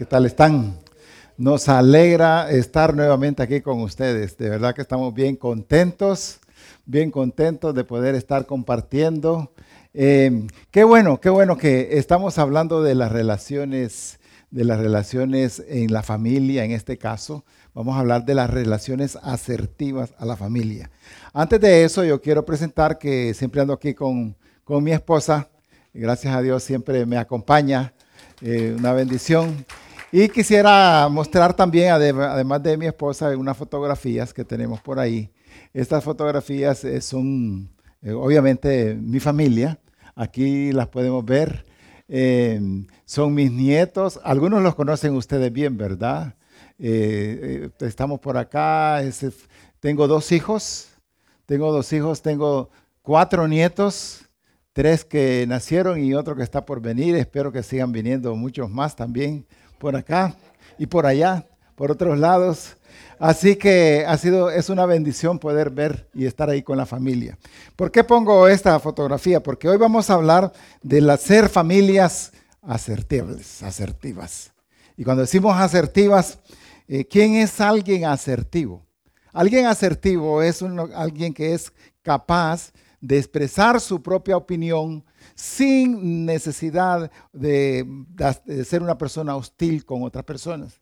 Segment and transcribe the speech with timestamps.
[0.00, 0.78] ¿Qué tal están?
[1.36, 4.34] Nos alegra estar nuevamente aquí con ustedes.
[4.38, 6.40] De verdad que estamos bien contentos,
[6.86, 9.52] bien contentos de poder estar compartiendo.
[9.92, 15.92] Eh, qué bueno, qué bueno que estamos hablando de las relaciones, de las relaciones en
[15.92, 17.44] la familia, en este caso.
[17.74, 20.90] Vamos a hablar de las relaciones asertivas a la familia.
[21.34, 25.50] Antes de eso, yo quiero presentar que siempre ando aquí con, con mi esposa.
[25.92, 27.92] Gracias a Dios siempre me acompaña.
[28.40, 29.66] Eh, una bendición.
[30.12, 35.30] Y quisiera mostrar también, además de mi esposa, unas fotografías que tenemos por ahí.
[35.72, 37.70] Estas fotografías eh, son,
[38.02, 39.78] eh, obviamente, mi familia.
[40.16, 41.64] Aquí las podemos ver.
[42.08, 44.18] Em, son mis nietos.
[44.24, 46.34] Algunos los conocen ustedes bien, ¿verdad?
[46.80, 49.00] Eh, estamos por acá.
[49.78, 50.88] tengo dos hijos.
[51.46, 52.20] Tengo dos hijos.
[52.20, 52.70] Tengo
[53.02, 54.22] cuatro nietos
[54.72, 57.14] tres que nacieron y otro que está por venir.
[57.14, 59.46] Espero que sigan viniendo muchos más también
[59.80, 60.36] por acá
[60.78, 62.76] y por allá, por otros lados.
[63.18, 67.38] Así que ha sido, es una bendición poder ver y estar ahí con la familia.
[67.76, 69.42] ¿Por qué pongo esta fotografía?
[69.42, 74.52] Porque hoy vamos a hablar de las ser familias asertivas, asertivas.
[74.96, 76.38] Y cuando decimos asertivas,
[76.86, 78.84] eh, ¿quién es alguien asertivo?
[79.32, 80.62] Alguien asertivo es
[80.94, 87.86] alguien que es capaz de expresar su propia opinión sin necesidad de,
[88.64, 90.80] ser una persona hostil con otras personas.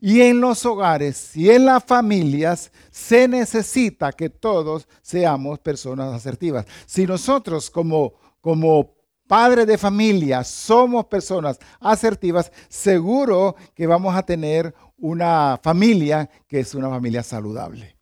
[0.00, 6.66] Y en los hogares y en las familias se necesita que todos seamos personas asertivas.
[6.86, 8.94] Si nosotros como, como
[9.26, 16.74] padres de familia somos personas asertivas, seguro que vamos a tener una familia que es
[16.74, 17.96] una familia saludable.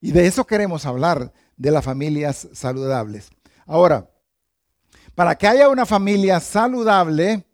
[0.00, 3.28] Y de eso queremos hablar, de las familias saludables.
[3.66, 4.08] Ahora,
[5.14, 7.44] para que haya una familia saludable,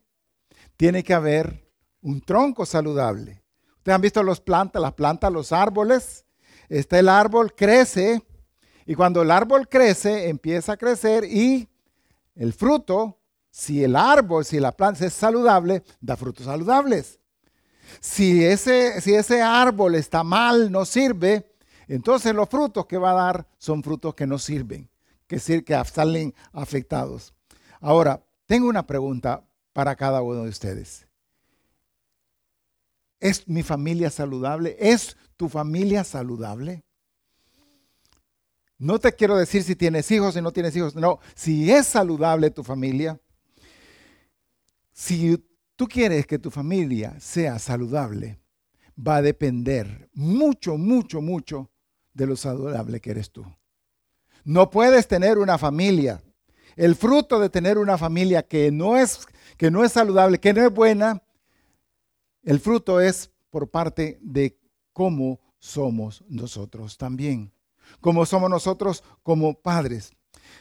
[0.77, 1.69] tiene que haber
[2.03, 3.43] un tronco saludable.
[3.79, 6.25] Ustedes han visto las plantas, las plantas, los árboles.
[6.69, 8.23] Está el árbol, crece,
[8.87, 11.69] y cuando el árbol crece, empieza a crecer y
[12.35, 13.19] el fruto,
[13.51, 17.21] si el árbol, si la planta es saludable, da frutos saludables.
[18.01, 21.54] Si ese, si ese árbol está mal, no sirve,
[21.89, 24.89] entonces los frutos que va a dar son frutos que no sirven,
[25.27, 27.35] que, que salen afectados.
[27.81, 31.07] Ahora, tengo una pregunta para cada uno de ustedes.
[33.21, 34.77] ¿Es mi familia saludable?
[34.79, 36.85] ¿Es tu familia saludable?
[38.79, 40.95] No te quiero decir si tienes hijos, o no tienes hijos.
[40.95, 43.19] No, si es saludable tu familia,
[44.93, 45.43] si
[45.77, 48.39] tú quieres que tu familia sea saludable,
[48.97, 51.71] va a depender mucho, mucho, mucho
[52.15, 53.45] de lo saludable que eres tú.
[54.45, 56.23] No puedes tener una familia.
[56.77, 59.27] El fruto de tener una familia que no es,
[59.57, 61.23] que no es saludable, que no es buena,
[62.43, 64.59] el fruto es por parte de
[64.93, 67.53] cómo somos nosotros también.
[68.01, 70.13] Cómo somos nosotros como padres.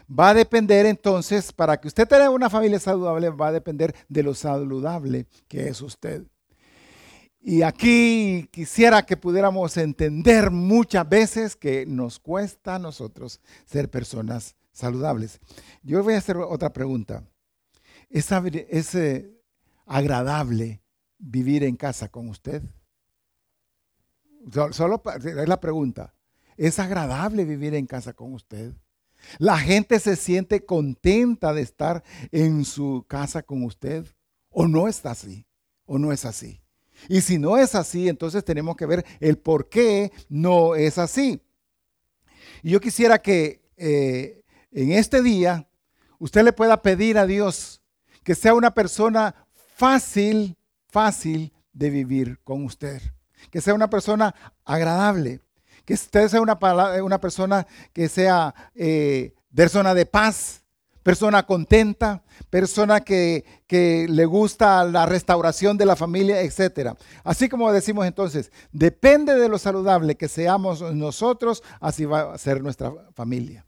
[0.08, 4.24] Va a depender entonces, para que usted tenga una familia saludable, va a depender de
[4.24, 6.25] lo saludable que es usted.
[7.46, 14.56] Y aquí quisiera que pudiéramos entender muchas veces que nos cuesta a nosotros ser personas
[14.72, 15.42] saludables.
[15.81, 17.28] Yo voy a hacer otra pregunta.
[18.09, 18.31] ¿Es,
[19.86, 20.81] agradable
[21.18, 22.64] vivir en casa con usted?
[24.72, 26.16] Solo es la pregunta.
[26.56, 28.74] ¿Es agradable vivir en casa con usted?
[29.38, 34.06] ¿La gente se siente contenta de estar en su casa con usted?
[34.50, 35.46] ¿O no está así?
[35.84, 36.62] ¿O no es así?
[37.08, 41.42] Y si no es así, entonces tenemos que ver el por qué no es así.
[42.62, 45.68] Y yo quisiera que eh, en este día
[46.20, 47.81] usted le pueda pedir a Dios
[48.24, 49.36] que sea una persona
[49.76, 53.02] fácil, fácil de vivir con usted.
[53.50, 54.34] Que sea una persona
[54.64, 55.42] agradable.
[55.86, 56.58] Que usted sea una,
[57.04, 60.62] una persona que sea eh, persona de paz,
[61.03, 66.91] persona contenta, persona que, le gusta la restauración de la familia, etc.
[67.24, 72.62] Así como decimos entonces, depende de lo saludable que seamos nosotros, así va a ser
[72.62, 73.66] nuestra familia.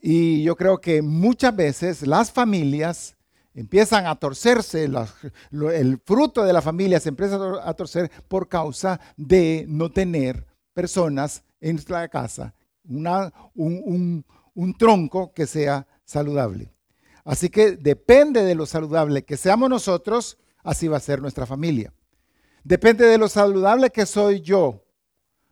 [0.00, 3.16] Y yo creo que muchas veces las familias
[3.54, 9.64] empiezan a torcerse, el fruto de la familia se empieza a torcer por causa de
[9.68, 12.54] no tener personas en nuestra casa,
[12.84, 14.24] una, un, un
[14.78, 16.72] tronco que sea saludable.
[17.24, 21.92] Así que depende de lo saludable que seamos nosotros, así va a ser nuestra familia.
[22.62, 24.84] Depende de lo saludable que soy yo,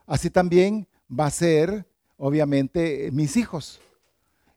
[0.07, 3.81] así también va a ser, obviamente, mis hijos.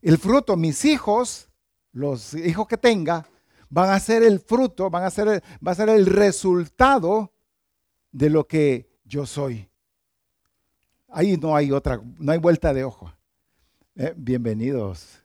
[0.02, 1.50] El fruto, mis hijos,
[1.92, 3.28] los hijos que tenga,
[3.70, 7.34] van a ser el fruto, van a ser va a ser el resultado
[8.12, 9.70] de lo que yo soy.
[11.10, 13.12] Ahí no hay otra, no hay vuelta de ojo.
[13.98, 15.24] Eh, bienvenidos.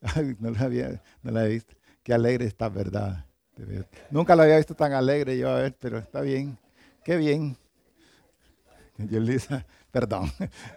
[0.38, 1.74] no, la había, no la visto.
[2.04, 3.26] Qué alegre está, ¿verdad?
[4.10, 6.56] Nunca la había visto tan alegre yo, a ver, pero está bien.
[7.04, 7.56] Qué bien.
[8.96, 10.30] Yulisa, perdón,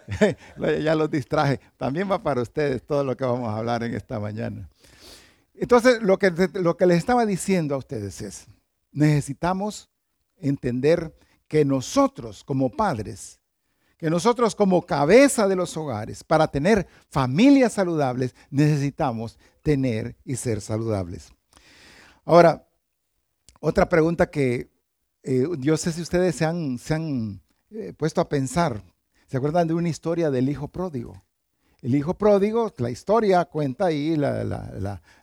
[0.81, 1.59] ya los distraje.
[1.77, 4.67] También va para ustedes todo lo que vamos a hablar en esta mañana.
[5.53, 8.47] Entonces, lo que, lo que les estaba diciendo a ustedes es,
[8.91, 9.91] necesitamos
[10.37, 11.13] entender
[11.47, 13.39] que nosotros como padres
[13.97, 20.61] que nosotros como cabeza de los hogares, para tener familias saludables, necesitamos tener y ser
[20.61, 21.31] saludables.
[22.25, 22.67] Ahora,
[23.59, 24.69] otra pregunta que
[25.23, 28.83] eh, yo sé si ustedes se han, se han eh, puesto a pensar.
[29.27, 31.23] ¿Se acuerdan de una historia del hijo pródigo?
[31.81, 34.43] El hijo pródigo, la historia cuenta ahí, la,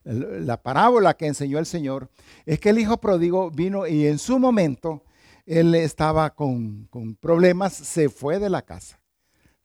[0.04, 2.08] la, parábola que enseñó el Señor,
[2.46, 5.02] es que el hijo pródigo vino y en su momento
[5.46, 6.88] él estaba con,
[7.20, 9.00] problemas, se fue de la casa.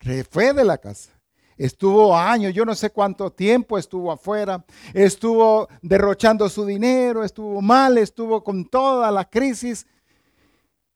[0.02, 1.12] Se fue de la casa.
[1.58, 4.64] Estuvo años, yo no sé cuánto tiempo estuvo afuera,
[4.94, 9.88] estuvo derrochando su dinero, estuvo mal, estuvo con toda la crisis.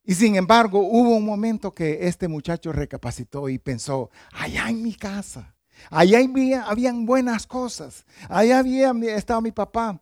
[0.03, 4.93] Y sin embargo, hubo un momento que este muchacho recapacitó y pensó, allá en mi
[4.93, 5.55] casa,
[5.89, 9.99] allá había, habían buenas cosas, allá había estaba mi papá.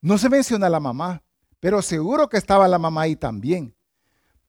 [0.00, 1.20] No se menciona la mamá,
[1.58, 3.74] pero seguro que estaba la mamá ahí también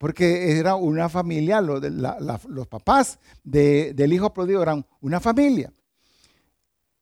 [0.02, 5.72] porque era una familia, los papás del hijo pródigo eran una familia.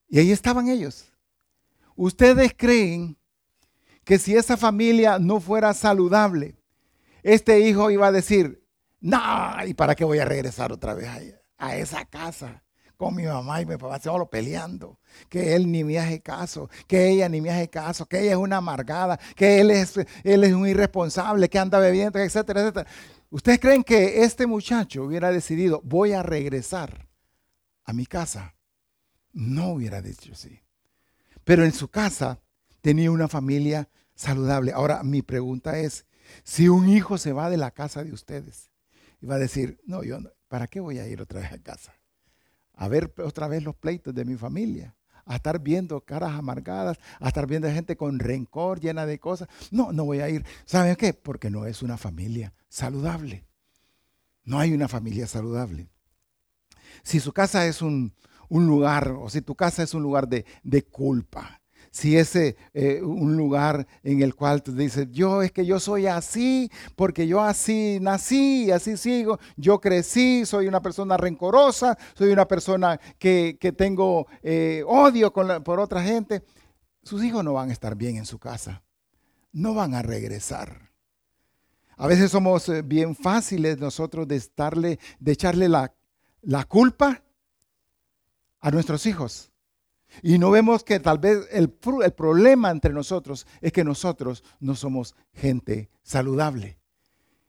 [0.10, 1.06] Y ahí estaban ellos.
[1.96, 3.18] ¿Ustedes creen
[4.04, 6.57] que si esa familia no fuera saludable,
[7.24, 8.68] este hijo iba a decir,
[9.00, 9.18] no,
[9.66, 12.66] ¿y para qué voy a regresar otra vez a, a esa casa?
[13.00, 15.00] Con mi mamá y mi papá, solo peleando,
[15.30, 18.38] que él ni me hace caso, que ella ni me hace caso, que ella es
[18.38, 22.90] una amargada, que él es, él es un irresponsable, que anda bebiendo, etcétera, etcétera.
[23.30, 27.07] ¿Ustedes creen que este muchacho hubiera decidido, voy a regresar
[27.86, 28.54] a mi casa?
[29.31, 30.60] No hubiera dicho así.
[31.45, 32.42] Pero en su casa
[32.81, 34.74] tenía una familia saludable.
[34.74, 36.06] Ahora, mi pregunta es,
[36.44, 38.72] si un hijo se va de la casa de ustedes
[39.22, 40.18] y va a decir, no, yo,
[40.50, 41.99] ¿para qué voy a ir otra vez a casa?
[42.80, 44.96] A ver otra vez los pleitos de mi familia,
[45.26, 49.50] a estar viendo caras amargadas, a estar viendo gente con rencor, llena de cosas.
[49.70, 50.46] No, no voy a ir.
[50.64, 51.14] ¿Saben qué?
[51.14, 53.46] Porque no es una familia saludable.
[54.46, 55.90] No hay una familia saludable.
[57.04, 58.14] Si su casa es un,
[58.50, 61.59] lugar, o si tu casa es un lugar de, de culpa,
[61.92, 62.56] si es eh,
[63.02, 67.42] un lugar en el cual tú dices, yo es que yo soy así, porque yo
[67.42, 74.28] así nací, así sigo, yo crecí, soy una persona rencorosa, soy una persona que, tengo
[74.44, 76.44] eh, odio por otra gente,
[77.04, 78.84] sus hijos no van a estar bien en su casa,
[79.52, 80.90] no van a regresar.
[81.98, 85.94] A veces somos eh, bien fáciles nosotros de, estarle, de echarle la,
[86.42, 87.24] la culpa
[88.62, 89.49] a nuestros hijos.
[90.22, 95.16] Y no vemos que tal vez el, problema entre nosotros es que nosotros no somos
[95.34, 96.80] gente saludable.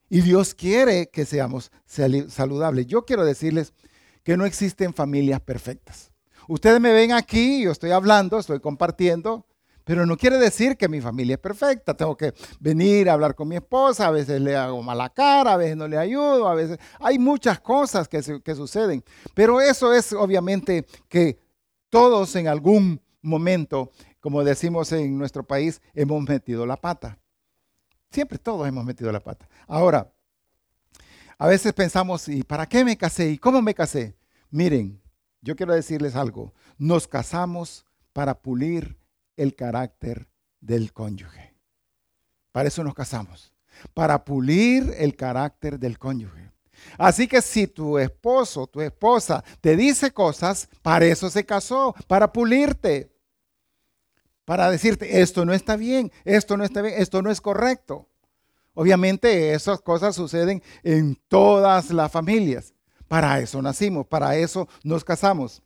[0.09, 2.87] Y Dios quiere que seamos saludables.
[2.87, 3.73] Yo quiero decirles
[4.23, 6.11] que no existen familias perfectas.
[6.49, 9.47] Ustedes me ven aquí, yo estoy hablando, estoy compartiendo,
[9.85, 11.95] pero no quiere decir que mi familia es perfecta.
[11.95, 15.56] Tengo que venir a hablar con mi esposa, a veces le hago mala cara, a
[15.56, 19.03] veces no le ayudo, a veces hay muchas cosas que, que suceden.
[19.34, 21.39] Pero eso es obviamente que
[21.91, 27.19] todos en algún momento, como decimos en nuestro país, hemos metido la pata.
[28.11, 29.49] Siempre todos hemos metido la pata.
[29.67, 30.13] Ahora,
[31.39, 33.31] a veces pensamos, ¿y para qué me casé?
[33.31, 34.17] ¿Y cómo me casé?
[34.51, 35.01] Miren,
[35.43, 36.55] yo quiero decirles algo.
[36.79, 38.99] Nos casamos para pulir
[39.37, 40.29] el carácter
[40.61, 41.55] del cónyuge.
[42.53, 43.53] Para eso nos casamos.
[43.94, 46.50] Para pulir el carácter del cónyuge.
[46.99, 52.32] Así que si tu esposo, tu esposa te dice cosas, para eso se casó, para
[52.32, 53.10] pulirte,
[54.44, 58.08] para decirte, esto no está bien, esto no está bien, esto no es correcto.
[58.75, 62.75] Obviamente esas cosas suceden en todas las familias.
[63.08, 65.63] Para eso nacimos, para eso nos casamos.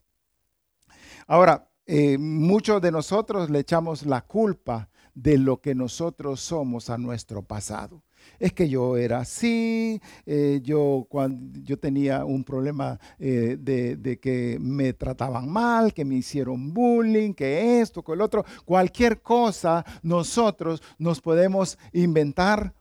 [1.27, 6.99] Ahora, eh, muchos de nosotros le echamos la culpa de lo que nosotros somos a
[6.99, 8.04] nuestro pasado
[8.39, 14.59] es que yo era así, eh, yo, cuando, yo tenía un problema eh, de, que
[14.61, 20.83] me trataban mal, que me hicieron bullying, que esto, que el otro, cualquier cosa nosotros
[20.99, 22.75] nos podemos inventar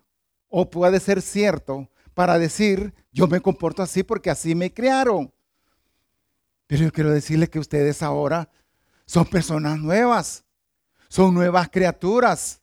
[0.50, 5.34] o puede ser cierto para decir, yo me comporto así porque así me criaron.
[6.68, 8.50] Pero yo quiero decirles que ustedes ahora
[9.06, 10.46] son personas nuevas,
[11.10, 12.62] son nuevas criaturas.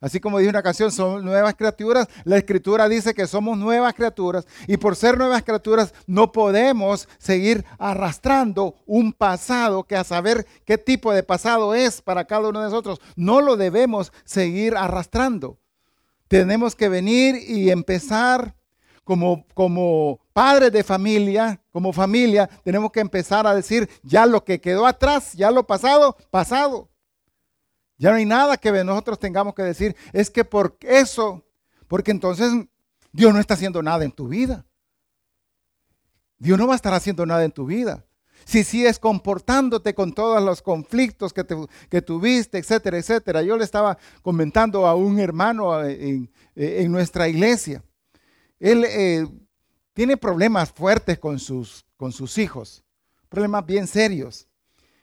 [0.00, 2.08] Así como dice una canción, son nuevas criaturas.
[2.24, 7.64] La escritura dice que somos nuevas criaturas y por ser nuevas criaturas no podemos seguir
[7.78, 12.66] arrastrando un pasado que a saber qué tipo de pasado es para cada uno de
[12.66, 15.58] nosotros, no lo debemos seguir arrastrando.
[16.28, 18.54] Tenemos que venir y empezar
[19.04, 24.60] como, como padres de familia, como familia, tenemos que empezar a decir, ya lo que
[24.60, 26.89] quedó atrás, ya lo pasado, pasado.
[28.00, 29.94] Ya no hay nada que nosotros tengamos que decir.
[30.14, 31.44] Es que por eso,
[31.86, 32.50] porque entonces
[33.12, 34.64] Dios no está haciendo nada en tu vida.
[36.38, 38.06] Dios no va a estar haciendo nada en tu vida.
[38.46, 41.44] Si sigues comportándote con todos los conflictos que,
[41.90, 43.42] que tuviste, etcétera, etcétera.
[43.42, 46.30] Yo le estaba comentando a un hermano en,
[46.90, 47.84] nuestra iglesia.
[48.58, 49.28] Él eh,
[49.92, 52.82] tiene problemas fuertes con sus hijos,
[53.28, 54.48] problemas bien serios.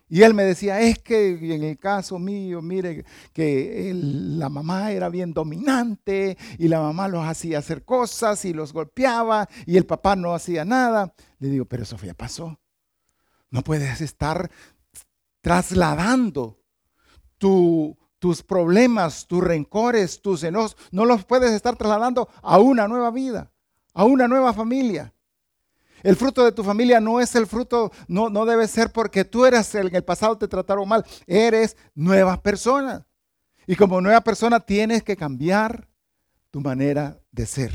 [0.10, 5.10] Y él me decía, es que en el caso mío, mire, que la mamá era
[5.10, 10.16] bien dominante y la mamá los hacía hacer cosas y los golpeaba y el papá
[10.16, 11.14] no hacía nada.
[11.40, 12.58] Le digo, pero ya pasó.
[13.50, 14.50] No puedes estar
[15.42, 16.62] trasladando
[17.38, 23.52] tus problemas, tus rencores, tus enojos, no los puedes estar trasladando a una nueva vida,
[23.94, 25.14] a una nueva familia.
[26.04, 29.46] El fruto de tu familia no es el fruto, no, no debe ser porque tú
[29.46, 31.06] eras el, en el pasado te trataron mal.
[31.25, 33.06] Eres nueva persona.
[33.66, 35.88] Y como nueva persona tienes que cambiar
[36.51, 37.72] tu manera de ser.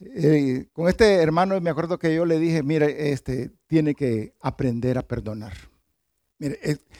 [0.00, 4.98] Eh, con este hermano me acuerdo que yo le dije, mire, este, tiene que aprender
[4.98, 5.54] a perdonar.
[6.38, 6.58] Mire,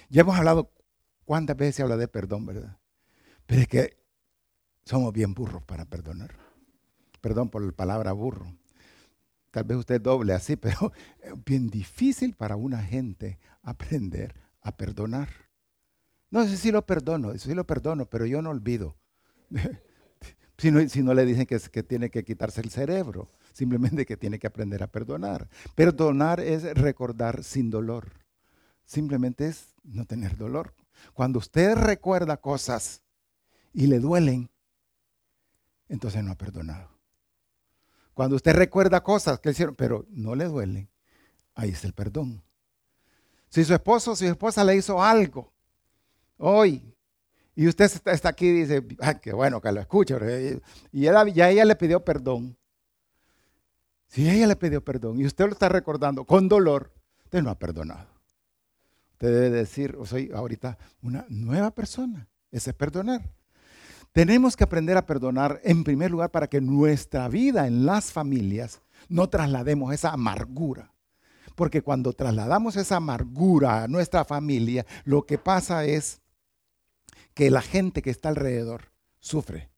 [0.08, 0.72] ya hemos hablado,
[1.24, 2.78] ¿cuántas veces se habla de perdón, verdad?
[3.46, 3.98] Pero es que
[4.84, 6.34] somos bien burros para perdonar.
[7.20, 8.54] Perdón por la palabra burro.
[9.50, 15.28] Tal vez usted doble así, pero es bien difícil para una gente aprender a perdonar.
[16.30, 18.96] No sé si lo perdono, sí lo perdono, pero yo no olvido.
[20.58, 24.82] si, no, le dicen que tiene que quitarse el cerebro, simplemente que tiene que aprender
[24.82, 25.48] a perdonar.
[25.74, 28.12] Perdonar es recordar sin dolor.
[28.84, 30.74] Simplemente es no tener dolor.
[31.14, 33.02] Cuando usted recuerda cosas
[33.72, 34.50] y le duelen,
[35.88, 36.97] entonces no ha perdonado.
[38.18, 40.90] Cuando usted recuerda cosas que hicieron, pero no le duelen,
[41.54, 42.42] ahí está el perdón.
[43.48, 45.52] Si su esposo, si su esposa le hizo algo
[46.36, 46.82] hoy,
[47.54, 50.18] y usted está, aquí y dice, ay, qué bueno que lo escucho,
[50.90, 52.58] y ya ella le pidió perdón.
[54.08, 57.54] Si ella le pidió perdón y usted lo está recordando con dolor, usted no ha
[57.56, 58.08] perdonado.
[59.12, 62.26] Usted debe decir, soy ahorita una nueva persona.
[62.50, 63.30] Ese es perdonar.
[64.18, 68.82] Tenemos que aprender a perdonar en primer lugar para que nuestra vida en las familias
[69.08, 70.92] no traslademos esa amargura.
[71.54, 76.20] Porque cuando trasladamos esa amargura a nuestra familia, lo que pasa es
[77.32, 79.70] que la gente que está alrededor sufre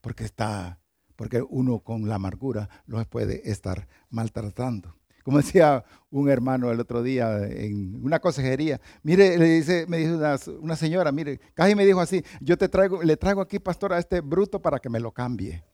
[0.00, 0.78] porque está
[1.16, 4.94] porque uno con la amargura los puede estar maltratando.
[5.22, 10.14] Como decía un hermano el otro día en una consejería, mire, le dice, me dice
[10.60, 13.98] una, señora, mire, casi me dijo así, yo te traigo, le traigo aquí, pastor, a
[13.98, 15.64] este bruto para que me lo cambie.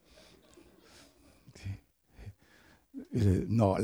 [3.10, 3.76] No,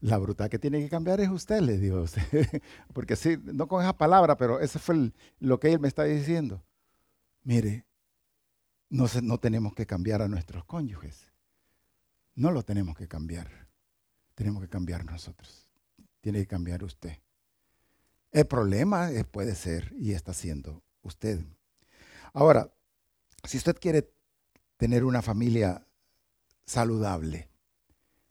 [0.00, 2.04] la, bruta que tiene que cambiar es usted, le digo.
[2.92, 6.62] Porque sí, no con esa palabra, pero eso fue lo que él me está diciendo.
[7.44, 7.86] Mire,
[8.90, 11.32] no, no tenemos que cambiar a nuestros cónyuges.
[12.34, 13.71] No lo tenemos que cambiar
[14.34, 15.66] tenemos que cambiar nosotros.
[16.20, 17.18] Tiene que cambiar usted.
[18.30, 21.44] El problema puede ser y está siendo usted.
[22.32, 22.72] Ahora,
[23.44, 24.10] si usted quiere
[24.76, 25.86] tener una familia
[26.64, 27.48] saludable,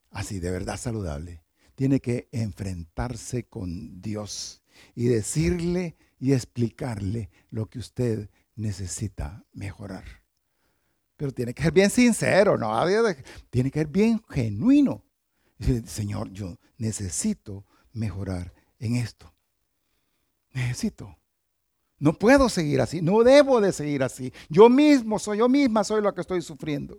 [0.09, 1.43] así de verdad saludable,
[1.75, 4.61] tiene que enfrentarse con Dios
[4.95, 10.05] y decirle y explicarle lo que usted necesita mejorar.
[11.17, 12.73] Pero tiene que ser bien sincero, ¿no?
[13.49, 15.03] Tiene que ser bien genuino.
[15.85, 19.33] Señor, yo necesito mejorar en esto.
[20.53, 21.17] Necesito.
[21.99, 24.33] No puedo seguir así, no debo de seguir así.
[24.49, 26.97] Yo mismo soy, yo misma soy lo que estoy sufriendo.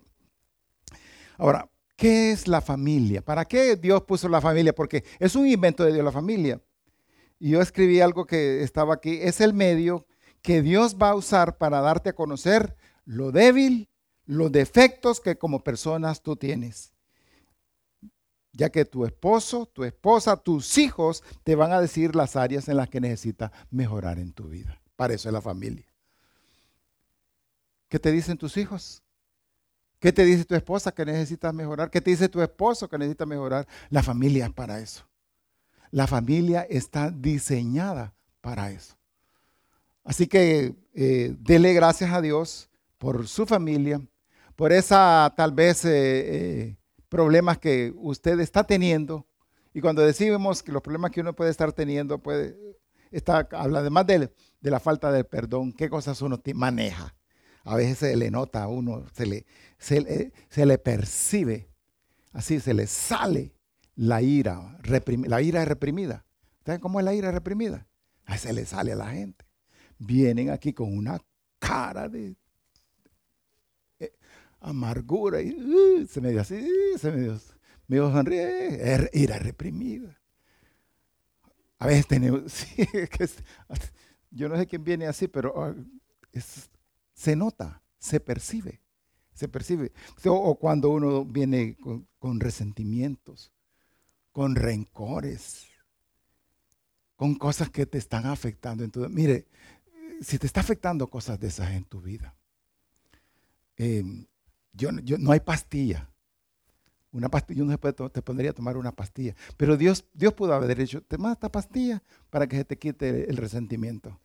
[1.37, 3.21] Ahora, ¿qué es la familia?
[3.21, 4.73] ¿Para qué Dios puso la familia?
[4.73, 6.61] Porque es un invento de Dios la familia.
[7.37, 9.19] Y yo escribí algo que estaba aquí.
[9.21, 10.07] Es el medio
[10.41, 13.89] que Dios va a usar para darte a conocer lo débil,
[14.25, 16.92] los defectos que como personas tú tienes
[18.53, 22.77] ya que tu esposo, tu esposa, tus hijos te van a decir las áreas en
[22.77, 24.79] las que necesitas mejorar en tu vida.
[24.95, 25.85] Para eso es la familia.
[27.89, 29.01] ¿Qué te dicen tus hijos?
[29.99, 31.89] ¿Qué te dice tu esposa que necesitas mejorar?
[31.89, 33.67] ¿Qué te dice tu esposo que necesita mejorar?
[33.89, 35.03] La familia es para eso.
[35.91, 38.95] La familia está diseñada para eso.
[40.03, 44.01] Así que eh, dele gracias a Dios por su familia,
[44.55, 46.75] por esa tal vez eh,
[47.13, 49.27] problemas que usted está teniendo.
[49.71, 52.57] Y cuando decimos que los problemas que uno puede estar teniendo, puede,
[53.11, 57.15] está, habla además de, la falta de perdón, qué cosas uno maneja.
[57.65, 59.45] A veces se le nota a uno, se le,
[59.77, 61.69] se, le percibe,
[62.31, 63.53] así se le sale
[63.95, 64.79] la ira,
[65.27, 66.25] la ira reprimida.
[66.65, 67.87] ¿Saben cómo es la ira reprimida?
[68.25, 69.45] Ahí se le sale a la gente.
[69.99, 71.21] Vienen aquí con una
[71.59, 72.35] cara de
[74.63, 76.65] amargura y uh, se me dio así,
[76.97, 77.39] se me dio,
[77.87, 80.19] me sonríe, ira reprimida.
[81.77, 82.43] A veces tenemos,
[84.31, 85.75] yo no sé quién viene así, pero ah,
[87.13, 88.81] se nota, se percibe,
[89.33, 89.91] se percibe.
[90.25, 91.75] O, cuando uno viene
[92.19, 93.51] con, resentimientos,
[94.31, 95.67] con rencores,
[97.17, 99.09] con cosas que te están afectando en tu vida.
[99.09, 99.47] Mire,
[100.21, 102.33] si te está afectando cosas de esas en tu vida,
[103.75, 104.25] em,
[104.73, 106.09] yo, no hay pastilla.
[107.11, 109.35] Una pastilla, uno te pondría a tomar una pastilla.
[109.55, 112.01] Pero Dios, Dios pudo haber dicho, toma esta pastilla
[112.31, 114.19] para que se te quite el resentimiento.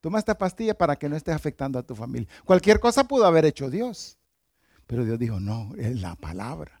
[0.00, 2.28] Toma esta pastilla para que no estés afectando a tu familia.
[2.46, 4.16] Cualquier cosa pudo haber hecho Dios.
[4.86, 6.80] Pero Dios dijo, no, es la palabra.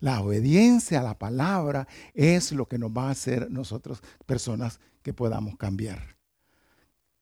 [0.00, 5.14] La obediencia a la palabra es lo que nos va a hacer nosotros personas que
[5.14, 6.16] podamos cambiar,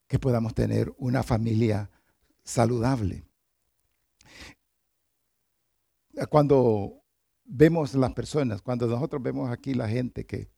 [0.06, 1.90] que podamos tener una familia
[2.44, 3.27] saludable.
[6.26, 7.02] Cuando
[7.44, 10.50] vemos las personas, cuando nosotros vemos aquí la gente que,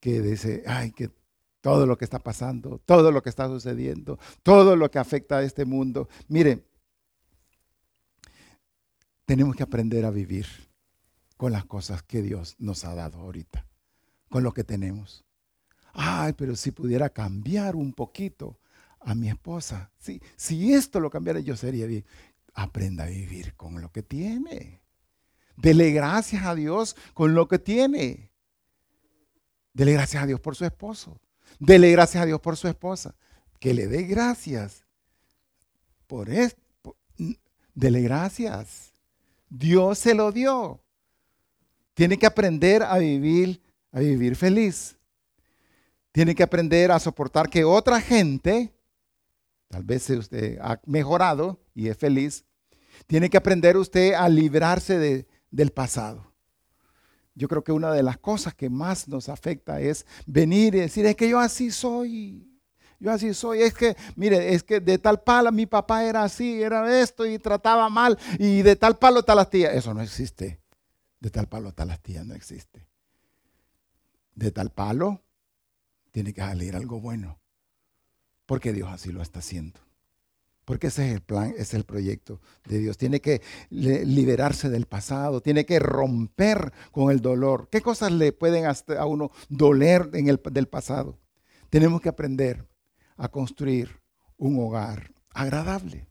[0.00, 1.10] que dice, ay, que
[1.60, 5.42] todo lo que está pasando, todo lo que está sucediendo, todo lo que afecta a
[5.42, 6.08] este mundo.
[6.28, 6.64] Mire,
[9.24, 10.46] tenemos que aprender a vivir
[11.36, 13.66] con las cosas que Dios nos ha dado ahorita,
[14.28, 15.24] con lo que tenemos.
[15.92, 18.60] Ay, pero si pudiera cambiar un poquito
[19.00, 22.04] a mi esposa, si, si esto lo cambiara yo sería bien.
[22.54, 24.82] Aprenda a vivir con lo que tiene.
[25.60, 28.30] Dele gracias a Dios con lo que tiene.
[29.72, 31.20] Dele gracias a Dios por su esposo.
[31.58, 33.16] Dele gracias a Dios por su esposa.
[33.58, 34.84] Que le dé gracias
[36.06, 36.96] por esto.
[37.74, 38.92] Dele gracias.
[39.48, 40.80] Dios se lo dio.
[41.94, 44.96] Tiene que aprender a vivir, a vivir feliz.
[46.12, 48.72] Tiene que aprender a soportar que otra gente,
[49.66, 52.44] tal vez usted ha mejorado y es feliz,
[53.08, 56.28] tiene que aprender usted a librarse de, del pasado
[57.38, 61.06] yo creo que una de las cosas que más nos afecta es venir y decir,
[61.06, 62.44] es que yo así soy.
[62.98, 63.62] Yo así soy.
[63.62, 67.38] Es que, mire, es que de tal palo mi papá era así, era esto y
[67.38, 68.18] trataba mal.
[68.40, 69.72] Y de tal palo tal astilla.
[69.72, 70.60] Eso no existe.
[71.20, 72.88] De tal palo tal astilla no existe.
[74.34, 75.22] De tal palo
[76.10, 77.38] tiene que salir algo bueno.
[78.46, 79.78] Porque Dios así lo está haciendo.
[80.68, 82.98] Porque ese es el plan, ese es el proyecto de Dios.
[82.98, 87.70] Tiene que liberarse del pasado, tiene que romper con el dolor.
[87.72, 91.18] ¿Qué cosas le pueden a uno doler del pasado?
[91.70, 92.68] Tenemos que aprender
[93.16, 93.98] a construir
[94.36, 96.06] un hogar agradable.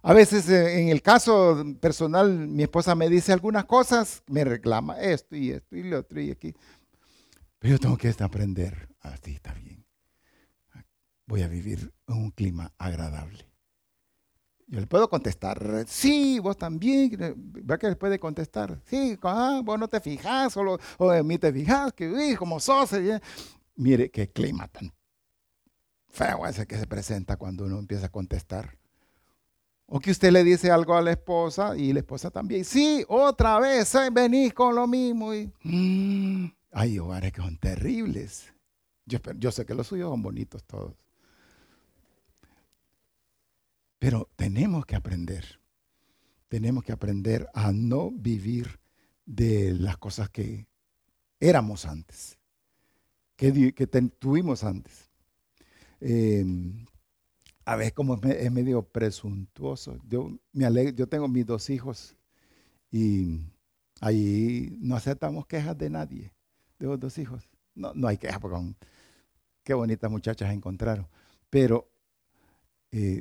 [0.00, 4.98] A veces eh, en el caso personal, mi esposa me dice algunas cosas, me reclama
[5.02, 6.54] esto y esto y lo otro y aquí.
[7.58, 9.83] Pero yo tengo que aprender, así está bien
[11.26, 13.46] voy a vivir en un clima agradable.
[14.66, 18.80] Yo le puedo contestar, sí, vos también, ¿verdad que puede contestar?
[18.86, 22.94] Sí, ah, vos no te fijas, o, o mí te fijas, que uy, como sos.
[22.94, 23.20] ¿eh?
[23.76, 24.92] Mire qué clima tan
[26.08, 28.78] feo ese que se presenta cuando uno empieza a contestar.
[29.86, 33.60] O que usted le dice algo a la esposa y la esposa también, sí, otra
[33.60, 34.08] vez, ¿eh?
[34.10, 35.34] venís con lo mismo.
[35.34, 38.50] Y, mm, hay hogares que son terribles.
[39.04, 41.03] Yo sé que los suyos son bonitos todos.
[43.98, 45.60] Pero tenemos que aprender,
[46.48, 48.80] tenemos que aprender a no vivir
[49.26, 50.66] de las cosas que
[51.40, 52.38] éramos antes,
[53.36, 53.86] que,
[54.18, 55.10] tuvimos antes.
[56.00, 56.84] Em,
[57.64, 59.98] a veces como es medio presuntuoso.
[60.06, 62.14] Yo, me yo tengo mis dos hijos
[62.90, 63.40] y
[64.00, 66.32] ahí no aceptamos quejas de nadie,
[66.78, 67.48] de los dos hijos.
[67.74, 68.74] No, no hay quejas porque
[69.62, 71.08] qué bonitas muchachas encontraron.
[71.50, 71.90] Pero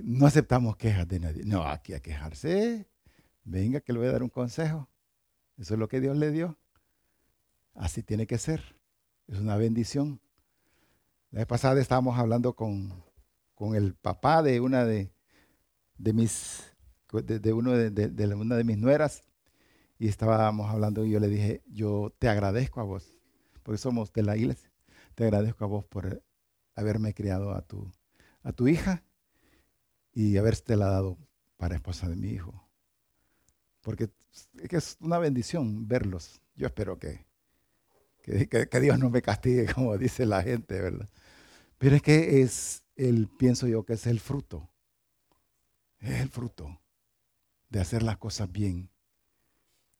[0.03, 1.43] no aceptamos quejas de nadie.
[1.45, 2.87] No, aquí a quejarse.
[3.43, 4.87] Venga, que le voy a dar un consejo.
[5.57, 6.59] Eso es lo que Dios le dio.
[7.73, 8.77] Así tiene que ser.
[9.27, 10.21] Es una bendición.
[11.31, 13.03] La vez pasada estábamos hablando con,
[13.73, 15.11] el papá de una de,
[15.97, 16.75] de mis,
[17.11, 19.23] de, uno de, una de mis nueras
[19.97, 23.17] y estábamos hablando y yo le dije, yo te agradezco a vos,
[23.63, 24.69] porque somos de la iglesia,
[25.15, 26.21] te agradezco a vos por
[26.75, 27.89] haberme criado a tu,
[28.43, 29.03] a tu hija
[30.13, 31.17] y haberte la dado
[31.57, 32.67] para esposa de mi hijo.
[33.81, 34.09] Porque
[34.69, 36.41] es una bendición verlos.
[36.55, 37.25] Yo espero que,
[38.23, 41.09] que, Dios no me castigue, como dice la gente, ¿verdad?
[41.77, 44.69] Pero es que es el, pienso yo que es el fruto.
[45.99, 46.79] Es el fruto
[47.69, 48.89] de hacer las cosas bien,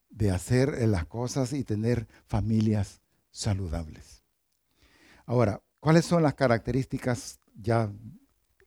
[0.10, 4.24] de hacer las cosas y tener familias saludables.
[5.26, 7.40] Ahora, ¿cuáles son las características?
[7.56, 7.92] Ya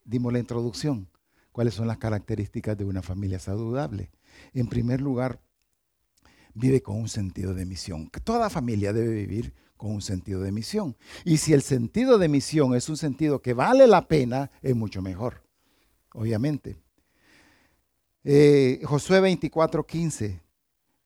[0.05, 1.09] dimos la introducción.
[1.57, 4.11] ¿Cuáles son las características de una familia saludable?
[4.53, 5.41] En primer lugar,
[6.53, 8.11] vive con un sentido de misión.
[8.25, 10.99] Toda familia debe vivir con un sentido de misión.
[11.25, 15.01] Y si el sentido de misión es un sentido que vale la pena, es mucho
[15.01, 15.45] mejor,
[16.13, 16.77] obviamente.
[18.23, 20.43] Eh, Josué 24:15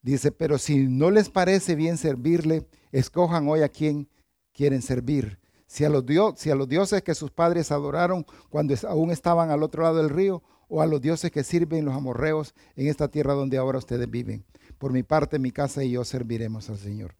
[0.02, 4.08] dice, pero si no les parece bien servirle, escojan hoy a quien
[4.52, 5.39] quieren servir.
[5.70, 6.04] Si a, los
[6.34, 10.10] si a los dioses que sus padres adoraron cuando aún estaban al otro lado del
[10.10, 14.10] río, o a los dioses que sirven los amorreos en esta tierra donde ahora ustedes
[14.10, 14.44] viven.
[14.78, 17.14] Por mi parte, mi casa y yo serviremos al Señor.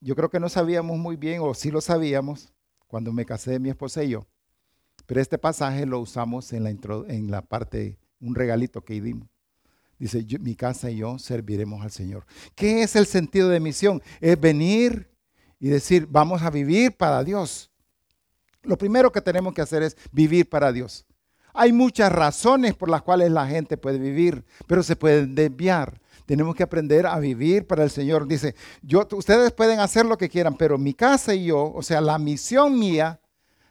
[0.00, 2.52] Yo creo que no sabíamos muy bien, o sí lo sabíamos,
[2.88, 4.26] cuando me casé mi esposa y yo.
[5.06, 9.28] Pero este pasaje lo usamos en la, en la parte, un regalito que dimos.
[9.96, 12.26] Dice, mi casa y yo serviremos al Señor.
[12.56, 14.02] ¿Qué es el sentido de misión?
[14.20, 15.15] Es venir
[15.58, 17.70] y decir, vamos a vivir para Dios.
[18.62, 21.06] Lo primero que tenemos que hacer es vivir para Dios.
[21.54, 26.00] Hay muchas razones por las cuales la gente puede vivir, pero se pueden desviar.
[26.26, 28.26] Tenemos que aprender a vivir para el Señor.
[28.26, 32.00] Dice, yo, ustedes pueden hacer lo que quieran, pero mi casa y yo, o sea,
[32.00, 33.20] la misión mía,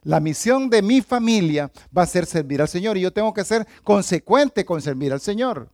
[0.02, 2.98] la misión de mi familia va a ser servir al Señor.
[2.98, 5.70] Y yo tengo que ser consecuente con servir al Señor.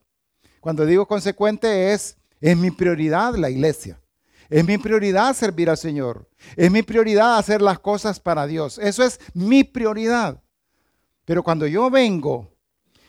[0.59, 4.01] Cuando digo consecuente es, es mi prioridad la iglesia.
[4.51, 6.27] Es mi prioridad servir al Señor.
[6.57, 8.77] Es mi prioridad hacer las cosas para Dios.
[8.79, 10.43] Eso es mi prioridad.
[11.23, 12.51] Pero cuando yo vengo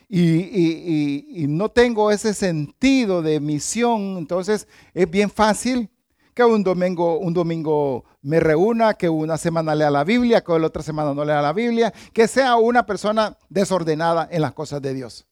[0.07, 5.89] y, no tengo ese sentido de misión, entonces es bien fácil
[6.33, 10.67] que un domingo, un domingo me reúna, que una semana lea la Biblia, que la
[10.67, 14.93] otra semana no lea la Biblia, que sea una persona desordenada en las cosas de
[14.93, 15.27] Dios.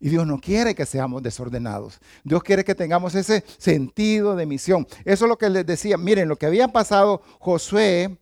[0.00, 2.00] Y Dios no quiere que seamos desordenados.
[2.22, 4.86] Dios quiere que tengamos ese sentido de misión.
[5.04, 5.96] Eso es lo que les decía.
[5.96, 8.18] Miren, lo que había pasado Josué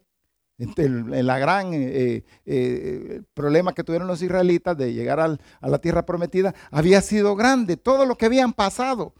[0.58, 6.06] en la gran eh, eh, problema que tuvieron los israelitas de llegar a la tierra
[6.06, 9.12] prometida, había sido grande, todo lo que habían pasado.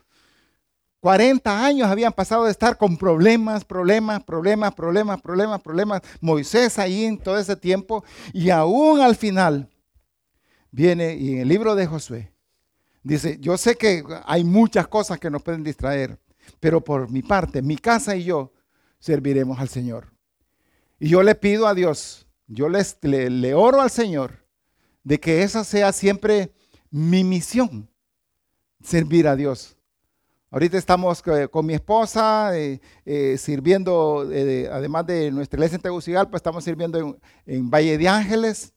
[1.00, 6.02] 40 años habían pasado de estar con problemas, problemas, problemas, problemas, problemas, problemas.
[6.20, 9.68] Moisés ahí en todo ese tiempo y aún al final
[10.70, 12.35] viene y en el libro de Josué
[13.06, 16.18] dice, yo sé que hay muchas cosas que nos pueden distraer,
[16.58, 18.52] pero por mi parte, mi casa y yo
[18.98, 20.12] serviremos al Señor.
[20.98, 24.44] Y yo le pido a Dios, yo les, le, oro al Señor
[25.04, 26.52] de que esa sea siempre
[26.90, 27.88] mi misión,
[28.82, 29.76] servir a Dios.
[30.50, 34.20] Ahorita estamos eh, con mi esposa eh, eh, sirviendo,
[34.72, 37.16] además de nuestra iglesia en Tegucigalpa, estamos sirviendo en,
[37.46, 38.72] en, Valle de Ángeles.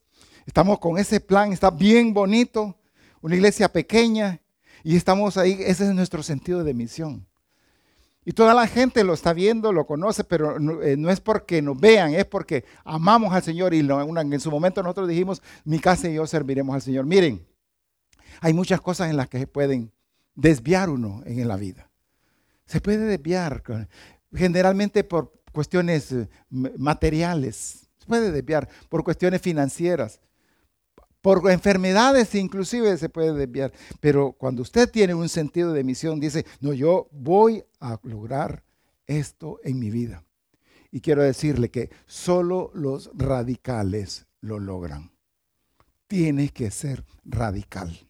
[0.45, 2.78] Estamos con ese plan, está bien bonito,
[3.21, 4.41] una iglesia pequeña,
[4.83, 7.27] y estamos ahí, ese es nuestro sentido de misión.
[8.25, 11.79] Y toda la gente lo está viendo, lo conoce, pero no, eh, es porque nos
[11.79, 16.15] vean, es porque amamos al Señor y en su momento nosotros dijimos, mi casa y
[16.15, 17.05] yo serviremos al Señor.
[17.05, 17.45] Miren,
[18.41, 19.91] hay muchas cosas en las que se pueden
[20.35, 21.89] desviar uno en la vida.
[22.65, 23.63] Se puede desviar,
[24.33, 30.21] generalmente por cuestiones eh, materiales, se puede desviar por cuestiones financieras,
[31.21, 33.73] por enfermedades inclusive se puede desviar.
[33.99, 38.63] Pero cuando usted tiene un sentido de misión, dice, no, yo voy a lograr
[39.07, 40.23] esto en mi vida.
[40.91, 45.11] Y quiero decirle que solo los radicales lo logran.
[46.07, 48.07] Tiene que ser radical.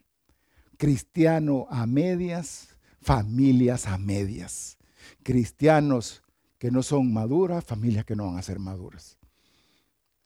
[0.78, 2.70] Cristiano a medias,
[3.02, 4.78] familias a medias.
[5.24, 6.24] Cristianos
[6.58, 9.18] que no son maduras, familias que no van a ser maduras.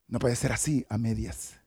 [0.08, 1.63] No puede ser así a medias.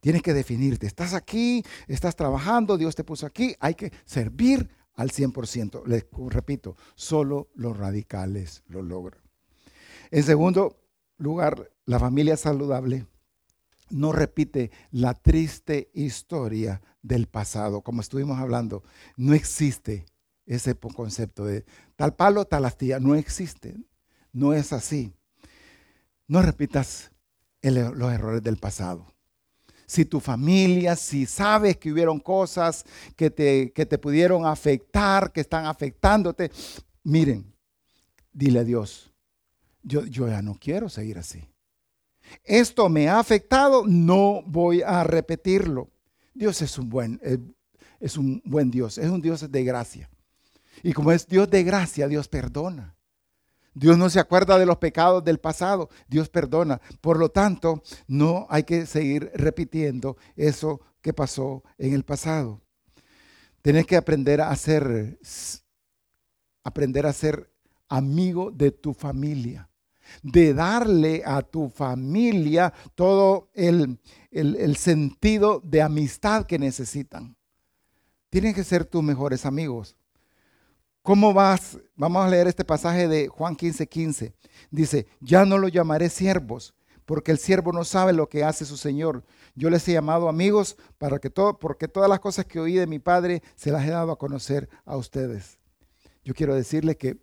[0.00, 0.86] Tienes que definirte.
[0.86, 3.54] Estás aquí, estás trabajando, Dios te puso aquí.
[3.60, 5.86] Hay que servir al 100%.
[5.86, 9.20] Les repito, solo los radicales lo logran.
[10.10, 10.76] En segundo
[11.18, 13.06] lugar, la familia saludable
[13.90, 17.82] no repite la triste historia del pasado.
[17.82, 18.82] Como estuvimos hablando,
[19.16, 20.06] no existe
[20.46, 21.64] ese concepto de
[21.96, 22.98] tal palo, tal astilla.
[23.00, 23.76] No existe.
[24.32, 25.12] No es así.
[26.26, 27.10] No repitas
[27.62, 29.06] los errores del pasado
[29.90, 32.84] si tu familia, si sabes que hubieron cosas
[33.16, 36.52] que te, que te pudieron afectar, que están afectándote,
[37.02, 37.52] miren,
[38.32, 39.12] dile a Dios,
[39.82, 41.44] yo, yo ya no quiero seguir así.
[42.44, 45.90] Esto me ha afectado, no voy a repetirlo.
[46.34, 47.38] Dios es un buen, eh,
[47.98, 50.08] es un buen Dios, es un Dios de gracia.
[50.84, 52.94] Y como es Dios de gracia, Dios perdona.
[53.74, 56.80] Dios no se acuerda de los pecados del pasado, Dios perdona.
[57.00, 62.60] Por lo tanto, no hay que seguir repitiendo eso que pasó en el pasado.
[63.62, 65.18] Tienes que aprender a ser,
[66.64, 67.52] aprender a ser
[67.88, 69.68] amigo de tu familia,
[70.22, 77.36] de darle a tu familia todo el, el sentido de amistad que necesitan.
[78.30, 79.96] Tienen que ser tus mejores amigos.
[81.02, 81.78] ¿Cómo vas?
[81.96, 84.34] Vamos a leer este pasaje de Juan 15, 15.
[84.70, 86.74] Dice, ya no lo llamaré siervos,
[87.06, 89.24] porque el siervo no sabe lo que hace su Señor.
[89.54, 92.86] Yo les he llamado amigos para que todo, porque todas las cosas que oí de
[92.86, 95.58] mi Padre se las he dado a conocer a ustedes.
[96.22, 97.16] Yo quiero decirle que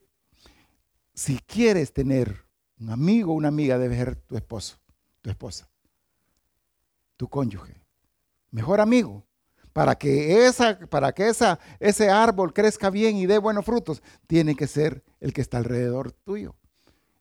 [1.14, 2.46] si quieres tener
[2.80, 4.78] un amigo o una amiga, debe ser tu esposo,
[5.22, 5.70] tu esposa,
[7.16, 7.82] tu cónyuge.
[8.50, 9.27] Mejor amigo.
[9.78, 14.56] Para que, esa, para que esa, ese árbol crezca bien y dé buenos frutos, tiene
[14.56, 16.56] que ser el que está alrededor tuyo.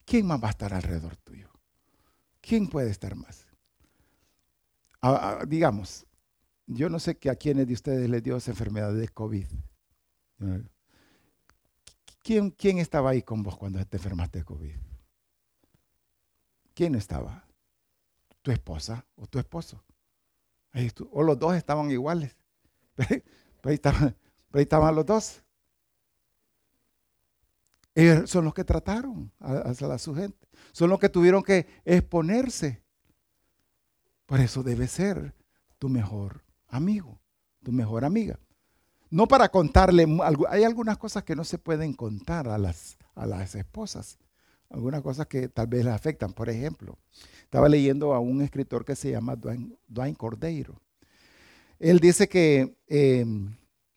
[0.07, 1.51] ¿Quién más va a estar alrededor tuyo?
[2.41, 3.47] ¿Quién puede estar más?
[5.03, 6.07] Ah, ah, digamos,
[6.67, 9.49] yo no sé que a quiénes de ustedes les dio esa enfermedad de COVID.
[12.23, 14.77] ¿Quién, ¿Quién estaba ahí con vos cuando te enfermaste de COVID?
[16.73, 17.47] ¿Quién estaba?
[18.41, 19.85] ¿Tu esposa o tu esposo?
[21.11, 22.35] O los dos estaban iguales.
[22.97, 23.23] Pero
[23.65, 23.75] ahí
[24.63, 25.43] estaban, los dos.
[27.95, 30.49] Ellos son los que trataron a, a, su gente.
[30.73, 32.83] Son los que tuvieron que exponerse.
[34.27, 35.35] Por eso debe ser
[35.79, 37.21] tu mejor amigo,
[37.63, 38.39] tu mejor amiga.
[39.09, 40.07] No para contarle,
[40.49, 44.19] hay algunas cosas que no se pueden contar a las, las esposas.
[44.69, 46.33] Algunas cosas que tal vez les afectan.
[46.33, 46.99] Por ejemplo,
[47.45, 50.81] estaba leyendo a un escritor que se llama Dwayne Cordeiro
[51.79, 53.55] él dice que em,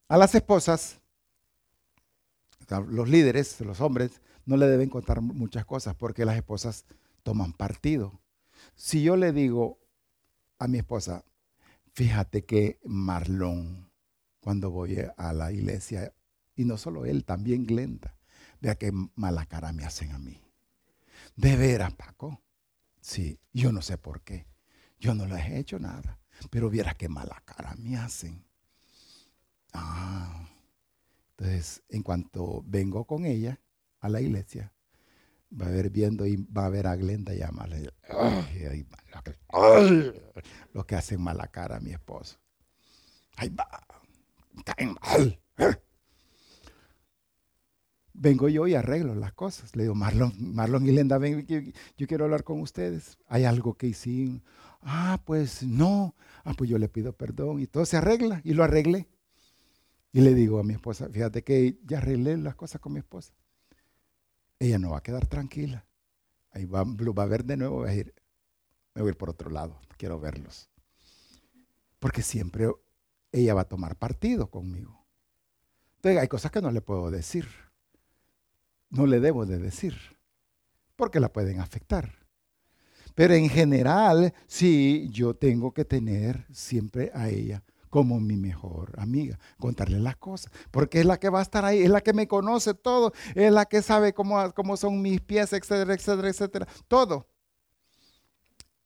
[0.07, 0.99] a las esposas,
[2.87, 6.85] los líderes, los hombres, no le deben contar muchas cosas porque las esposas
[7.23, 8.19] toman partido.
[8.75, 9.79] Si yo le digo
[10.57, 11.23] a mi esposa,
[11.93, 13.89] fíjate que Marlon,
[14.39, 16.13] cuando voy a la iglesia,
[16.55, 18.17] y no solo él, también Glenda,
[18.59, 20.41] vea qué mala cara me hacen a mí.
[21.35, 22.41] De veras, Paco.
[22.99, 24.45] Sí, yo no sé por qué.
[24.99, 26.19] Yo no le he hecho nada.
[26.49, 28.43] Pero viera qué mala cara me hacen.
[29.73, 30.47] Ah,
[31.31, 33.59] entonces, en cuanto vengo con ella
[33.99, 34.73] a la iglesia,
[35.49, 37.91] va a ver viendo y va a ver a Glenda llamarle.
[40.73, 42.37] Los que hacen mala cara a mi esposo.
[43.37, 43.67] Ahí va,
[44.65, 45.39] caen mal.
[48.13, 49.75] Vengo yo y arreglo las cosas.
[49.77, 51.59] Le digo, Marlon, Marlon y Glenda, ven, yo,
[51.97, 53.17] yo quiero hablar con ustedes.
[53.27, 54.41] Hay algo que hicimos.
[54.81, 56.15] Ah, pues no.
[56.43, 59.07] Ah, pues yo le pido perdón y todo se arregla y lo arreglé.
[60.11, 63.33] Y le digo a mi esposa, fíjate que ya arreglé las cosas con mi esposa.
[64.57, 65.85] Ella no va a quedar tranquila.
[66.51, 68.13] Ahí va, va a ver de nuevo, va a ir,
[68.95, 70.69] me voy a ir por otro lado, quiero verlos.
[71.99, 72.69] Porque siempre
[73.31, 75.05] ella va a tomar partido conmigo.
[75.97, 77.47] Entonces hay cosas que no le puedo decir.
[78.89, 79.95] No le debo de decir.
[80.95, 82.18] Porque la pueden afectar.
[83.19, 89.37] Pero en general, sí, yo tengo que tener siempre a ella como mi mejor amiga,
[89.59, 92.29] contarle las cosas, porque es la que va a estar ahí, es la que me
[92.29, 97.27] conoce todo, es la que sabe cómo, cómo son mis pies, etcétera, etcétera, etcétera, todo.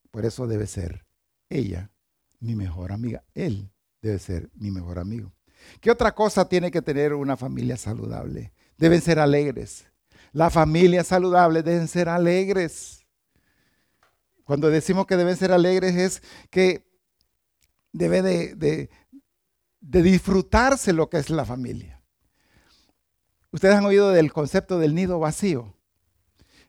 [0.09, 1.05] Por eso debe ser
[1.47, 1.91] ella
[2.39, 3.69] mi mejor amiga, él
[4.01, 5.31] debe ser mi mejor amigo.
[5.79, 8.51] ¿Qué otra cosa tiene que tener una familia saludable?
[8.79, 9.85] Deben ser alegres.
[10.31, 13.02] Las familias saludables deben ser alegres.
[14.43, 16.86] Cuando decimos que deben ser alegres es que
[17.91, 18.89] debe de,
[19.79, 22.01] disfrutarse lo que es la familia.
[23.51, 25.77] Ustedes han oído del concepto del nido vacío.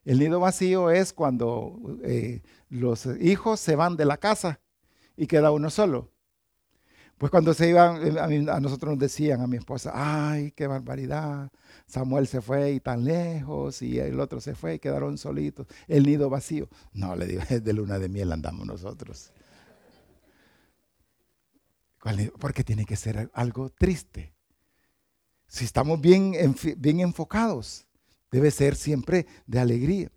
[0.05, 4.61] El nido vacío es cuando eh, los hijos se van de la casa
[5.17, 6.14] y queda uno solo.
[7.19, 11.51] Pues cuando se iban, eh, a, nosotros nos decían, a mi esposa, ay, qué barbaridad,
[11.87, 16.05] Samuel se fue y tan lejos, y el otro se fue y quedaron solitos, el
[16.05, 16.69] nido vacío.
[16.93, 19.33] No, le digo, es de luna de miel andamos nosotros.
[22.39, 24.35] Porque tiene que ser algo triste.
[25.47, 26.35] Si estamos bien,
[26.77, 27.87] bien enfocados,
[28.31, 30.11] debe ser siempre de alegría.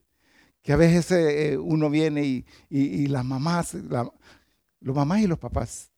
[0.62, 5.92] Que a veces eh, uno viene y, las mamás, los mamás y los papás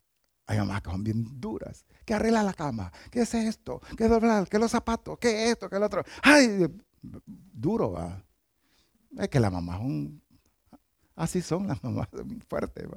[0.49, 1.85] hay mamás que son bien duras.
[2.05, 2.91] Que arregla la cama.
[3.12, 3.79] ¿Qué es esto?
[3.95, 4.49] ¿Qué doblar?
[4.49, 5.19] ¿Qué los zapatos?
[5.19, 5.69] ¿Qué es esto?
[5.69, 6.03] ¿Qué es lo otro?
[6.23, 6.65] ¡Ay!
[7.03, 8.25] Duro, va.
[9.15, 10.23] Es que la mamá es un.
[11.15, 12.07] Así son las mamás,
[12.47, 12.88] fuertes.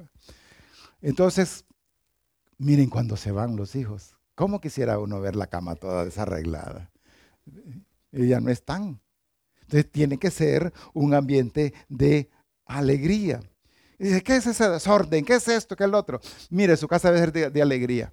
[0.99, 1.63] Entonces,
[2.57, 4.17] miren cuando se van los hijos.
[4.33, 6.91] ¿Cómo quisiera uno ver la cama toda desarreglada?
[8.11, 8.99] Y ya no están.
[9.61, 12.31] Entonces tiene que ser un ambiente de
[12.65, 13.41] alegría.
[14.03, 15.23] Dice, ¿qué es ese desorden?
[15.23, 15.77] ¿Qué es esto?
[15.77, 16.19] ¿Qué es el otro?
[16.49, 18.11] Mire, su casa debe ser de, alegría.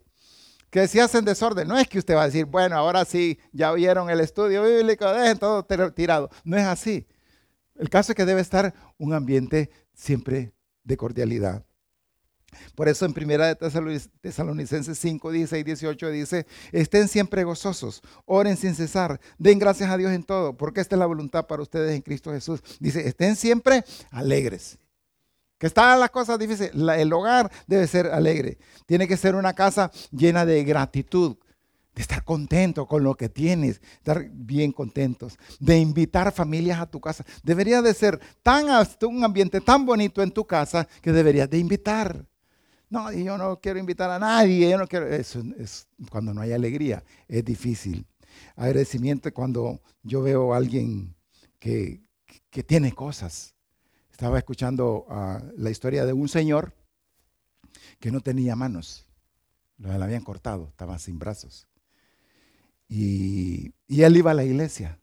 [0.70, 3.72] Que si hacen desorden, no es que usted va a decir, bueno, ahora sí, ya
[3.72, 6.30] oyeron el estudio bíblico, dejen todo tirado.
[6.44, 7.08] No es así.
[7.74, 10.52] El caso es que debe estar un ambiente siempre
[10.84, 11.66] de cordialidad.
[12.76, 18.56] Por eso en primera de Tesalonicenses 5, 16 y 18 dice, estén siempre gozosos, oren
[18.56, 21.96] sin cesar, den gracias a Dios en todo, porque esta es la voluntad para ustedes
[21.96, 22.60] en Cristo Jesús.
[22.78, 24.78] Dice, estén siempre alegres.
[25.60, 28.56] Que están las cosas difíciles, el hogar debe ser alegre.
[28.86, 31.36] Tiene que ser una casa llena de gratitud,
[31.94, 36.98] de estar contento con lo que tienes, estar bien contentos, de invitar familias a tu
[36.98, 37.26] casa.
[37.42, 38.68] Debería de ser tan
[39.02, 42.24] un ambiente tan bonito en tu casa que deberías de invitar.
[42.88, 45.08] No, yo no quiero invitar a nadie, yo no quiero.
[45.08, 48.06] Eso es cuando no hay alegría, es difícil.
[48.56, 51.14] Agradecimiento cuando yo veo a alguien
[51.58, 52.00] que,
[52.66, 53.54] tiene cosas.
[54.20, 56.74] Estaba escuchando ah, la historia de un señor
[57.98, 59.06] que no tenía manos,
[59.78, 61.66] lo habían cortado, estaba sin brazos.
[62.86, 65.00] Y, él iba a la iglesia.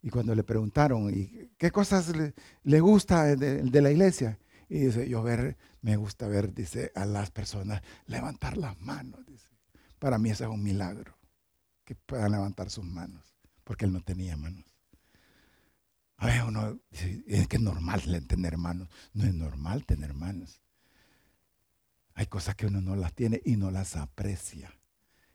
[0.00, 2.14] Y cuando le preguntaron, ¿y qué cosas
[2.62, 4.38] le, gusta de, la iglesia?
[4.70, 9.20] Y dice, yo ver, me gusta ver, dice, a las personas levantar las manos.
[9.26, 9.50] Dice.
[9.98, 11.18] Para mí eso es un milagro,
[11.84, 14.71] que puedan levantar sus manos, porque él no tenía manos.
[16.22, 18.88] A ver, uno dice, es que es normal tener manos.
[19.12, 20.60] No es normal tener manos.
[22.14, 24.72] Hay cosas que uno no las tiene y no las aprecia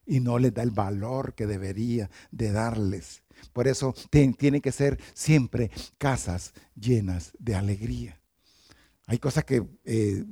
[0.06, 3.22] y no les da el valor que debería de darles.
[3.52, 8.22] Por eso tienen que ser siempre casas llenas de alegría.
[9.08, 10.24] Hay cosas que eh,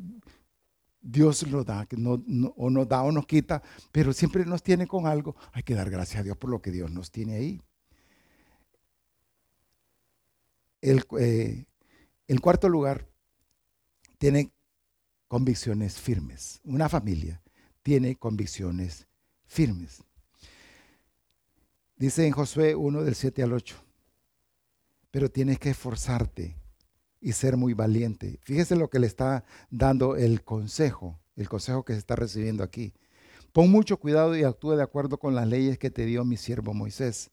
[1.02, 2.24] Dios lo da, que no,
[2.56, 5.36] o nos da o nos quita, pero siempre nos tiene con algo.
[5.52, 7.62] Hay que dar gracias a Dios por lo que Dios nos tiene ahí.
[10.92, 11.66] El, eh,
[12.28, 13.08] el cuarto lugar
[14.18, 14.52] tiene
[15.28, 16.62] convicciones firmes.
[16.64, 17.42] Una familia
[17.82, 19.08] tiene convicciones
[19.46, 20.04] firmes.
[21.96, 23.76] Dice en Josué 1 del 7 al 8,
[25.12, 26.56] pero tienes que esforzarte
[27.22, 28.40] y ser muy valiente.
[28.44, 32.94] Fíjese lo que le está dando el consejo, el consejo que se está recibiendo aquí.
[33.54, 36.74] Pon mucho cuidado y actúe de acuerdo con las leyes que te dio mi siervo
[36.74, 37.32] Moisés.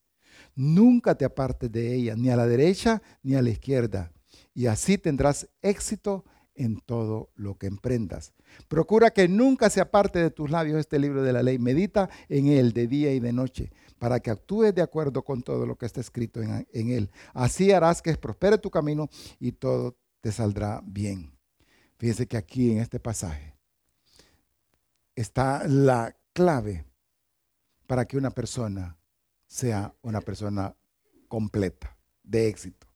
[0.55, 4.13] Nunca te apartes de ella, ni a la derecha ni a la izquierda,
[4.55, 8.33] y así tendrás éxito en todo lo que emprendas.
[8.69, 11.59] Procura que nunca se aparte de tus labios este libro de la ley.
[11.59, 15.67] Medita en él de día y de noche, para que actúes de acuerdo con todo
[15.67, 17.11] lo que está escrito en, él.
[17.33, 21.37] Así harás que prospere tu camino y todo te saldrá bien.
[21.99, 23.57] Fíjense que aquí en este pasaje
[25.15, 26.85] está la clave
[27.87, 28.97] para que una persona
[29.53, 30.75] sea una persona
[31.29, 32.87] completa, de éxito.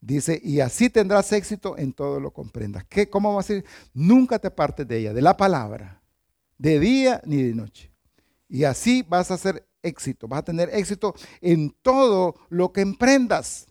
[0.00, 2.84] Dice, y así tendrás éxito en todo lo comprendas.
[2.84, 3.64] ¿Qué, ¿Cómo va a decir?
[3.92, 6.00] Nunca te apartes de ella, de la palabra,
[6.58, 7.92] de día ni de noche.
[8.48, 13.66] Y así vas a hacer éxito, vas a tener éxito en todo lo que emprendas.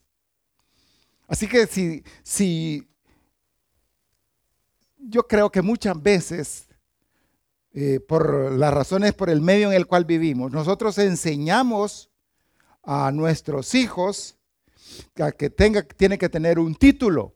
[1.25, 2.85] Así que si, si
[4.97, 6.67] yo creo que muchas veces,
[7.73, 12.11] eh, por las razones, por el medio en el cual vivimos, nosotros enseñamos
[12.83, 14.37] a nuestros hijos
[15.37, 17.35] que tenga, tiene que tener un título.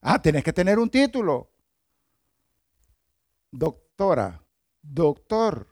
[0.00, 1.50] Ah, tienes que tener un título.
[3.50, 4.42] Doctora,
[4.80, 5.68] doctor.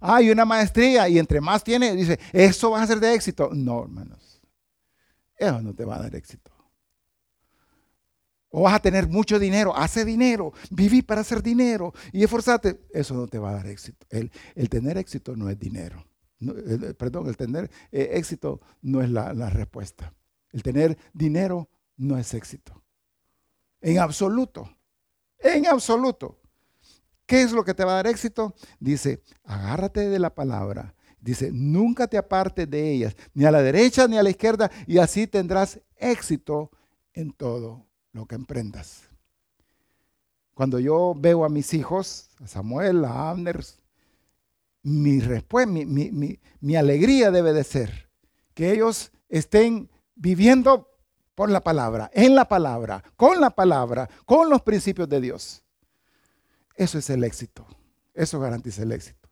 [0.00, 3.50] Ah, y una maestría, y entre más tiene, dice, eso va a ser de éxito.
[3.52, 4.40] No, hermanos,
[5.36, 6.50] eso no te va a dar éxito.
[8.50, 12.80] O vas a tener mucho dinero, hace dinero, viví para hacer dinero y esforzate.
[12.92, 14.06] Eso no te va a dar éxito.
[14.10, 14.30] El,
[14.68, 16.04] tener éxito no es dinero
[16.96, 20.14] perdón, el tener eh, éxito no es la, la respuesta.
[20.52, 22.82] El tener dinero no es éxito.
[23.80, 24.68] En absoluto.
[25.38, 26.40] En absoluto.
[27.26, 28.54] ¿Qué es lo que te va a dar éxito?
[28.80, 30.94] Dice, agárrate de la palabra.
[31.20, 34.98] Dice, nunca te apartes de ellas, ni a la derecha ni a la izquierda, y
[34.98, 36.70] así tendrás éxito
[37.12, 39.02] en todo lo que emprendas.
[40.54, 43.64] Cuando yo veo a mis hijos, a Samuel, a Abner,
[44.82, 48.10] mi respuesta, mi, alegría debe de ser
[48.54, 50.88] que ellos estén viviendo
[51.34, 55.62] por la palabra, en la palabra, con la palabra, con los principios de Dios.
[56.74, 57.66] Eso es el éxito.
[58.14, 59.28] Eso garantiza el éxito.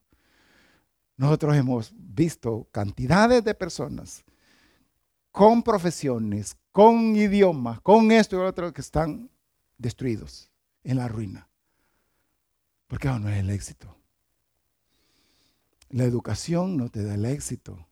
[1.17, 4.25] Nosotros hemos visto cantidades de personas
[5.33, 9.29] con profesiones, con idiomas, con esto y otro, que están
[9.79, 10.49] destruidos
[10.85, 11.49] en la ruina.
[12.87, 13.97] Porque no es el éxito.
[15.89, 17.85] La educación no te da el éxito.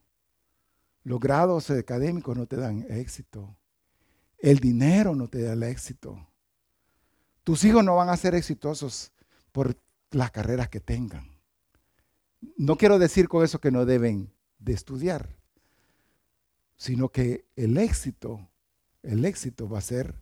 [1.03, 3.57] Los grados académicos no te dan éxito.
[4.39, 6.25] El dinero no te da el éxito.
[7.43, 9.11] Tus hijos no van a ser exitosos
[9.51, 9.77] por
[10.13, 11.29] las carreras que tengan.
[12.57, 15.37] No quiero decir con eso que no deben de estudiar,
[16.77, 18.49] sino que el éxito,
[19.07, 20.15] el éxito va a ser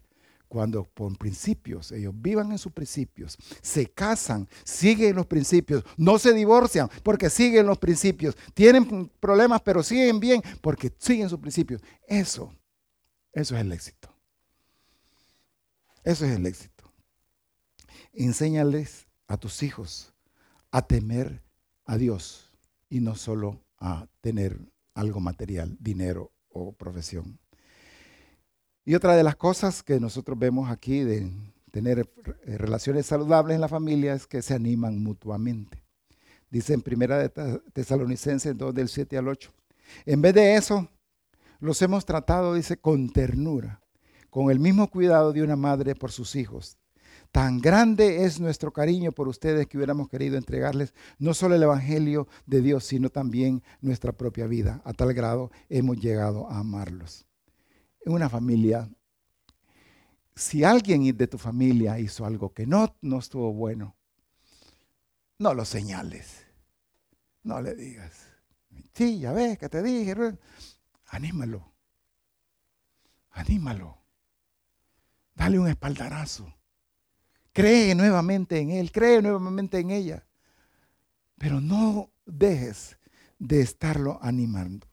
[0.48, 6.32] cuando por principios, ellos vivan en sus principios, se casan, siguen los principios, no se
[6.32, 11.82] divorcian porque siguen los principios, tienen problemas pero siguen bien porque siguen sus principios.
[12.06, 12.54] Eso,
[13.32, 14.08] eso es el éxito.
[16.04, 16.84] Eso es el éxito.
[18.12, 20.14] Enséñales a tus hijos
[20.70, 21.42] a temer
[21.84, 22.52] a Dios
[22.88, 24.58] y no solo a tener
[24.94, 27.40] algo material, dinero o profesión.
[28.86, 31.32] Y otra de las cosas que nosotros vemos aquí de
[31.70, 35.82] tener eh, relaciones saludables en la familia es que se animan mutuamente.
[36.50, 37.30] Dice en Primera de
[37.72, 39.50] Tesalonicenses 2 del 7 al 8.
[40.04, 40.88] En vez de eso,
[41.60, 43.80] los hemos tratado, dice, con ternura,
[44.28, 46.76] con el mismo cuidado de una madre por sus hijos.
[47.32, 52.28] Tan grande es nuestro cariño por ustedes que hubiéramos querido entregarles no solo el Evangelio
[52.46, 54.82] de Dios, sino también nuestra propia vida.
[54.84, 57.26] A tal grado hemos llegado a amarlos.
[58.04, 58.88] En una familia,
[60.34, 63.96] si alguien de tu familia hizo algo que no, no estuvo bueno,
[65.38, 66.44] no lo señales.
[67.42, 68.26] No le digas.
[68.94, 70.14] Sí, ya ves que te dije.
[71.06, 71.72] Anímalo.
[73.30, 73.98] Anímalo.
[75.34, 76.54] Dale un espaldarazo.
[77.52, 80.26] Cree nuevamente en Él, cree nuevamente en ella.
[81.38, 82.98] Pero no dejes
[83.38, 84.86] de estarlo animando.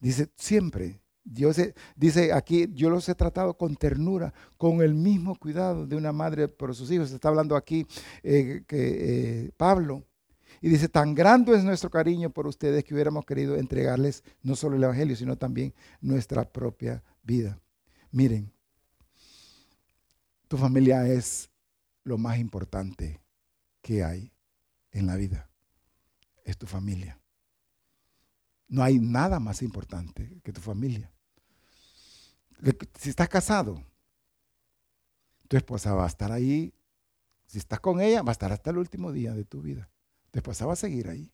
[0.00, 1.56] Dice, siempre, Dios
[1.96, 6.48] dice aquí, yo los he tratado con ternura, con el mismo cuidado de una madre
[6.48, 7.10] por sus hijos.
[7.10, 7.86] Está hablando aquí
[8.22, 10.04] eh, que, eh, Pablo.
[10.60, 14.76] Y dice, tan grande es nuestro cariño por ustedes que hubiéramos querido entregarles no solo
[14.76, 17.58] el Evangelio, sino también nuestra propia vida.
[18.10, 18.52] Miren,
[20.46, 21.50] tu familia es
[22.04, 23.20] lo más importante
[23.80, 24.30] que hay
[24.92, 25.48] en la vida.
[26.44, 27.18] Es tu familia.
[28.68, 31.13] No hay nada más importante que tu familia.
[32.98, 33.82] Si estás casado,
[35.48, 36.72] tu esposa va a estar ahí.
[37.46, 39.88] Si estás con ella, va a estar hasta el último día de tu vida.
[40.30, 41.30] Tu esposa va a seguir ahí.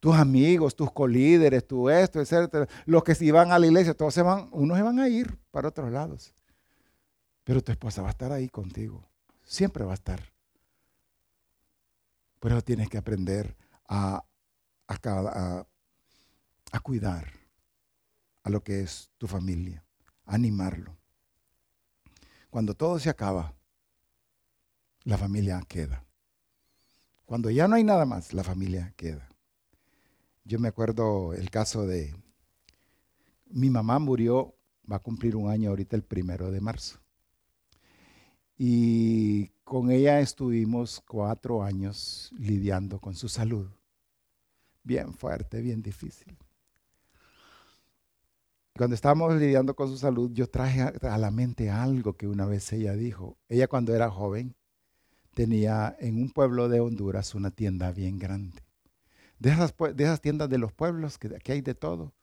[0.00, 4.12] Tus amigos, tus colíderes, tu esto, etcétera, los que si van a la iglesia, todos
[4.12, 6.34] se van, unos se van a ir para otros lados.
[7.44, 9.08] Pero tu esposa va a estar ahí contigo
[9.52, 10.32] siempre va a estar.
[12.40, 14.24] Por eso tienes que aprender a,
[16.82, 17.30] cuidar
[18.42, 19.84] a lo que es tu familia,
[20.24, 20.96] animarlo.
[22.50, 23.54] Cuando todo se acaba,
[25.04, 26.04] la familia queda.
[27.24, 29.28] Cuando ya no hay nada más, la familia queda.
[30.44, 32.14] Yo me acuerdo el caso de
[33.46, 34.54] mi mamá murió,
[34.90, 36.98] va a cumplir un año ahorita el primero de marzo.
[38.58, 43.68] Y con ella estuvimos cuatro años lidiando con su salud.
[44.82, 46.36] Bien fuerte, bien difícil.
[48.76, 52.72] Cuando estábamos lidiando con su salud, yo traje a la mente algo que una vez
[52.72, 53.36] ella dijo.
[53.48, 54.54] Ella cuando era joven
[55.34, 58.62] tenía en un pueblo de Honduras una tienda bien grande.
[59.38, 62.14] De esas, tiendas de los pueblos, que aquí hay de todo,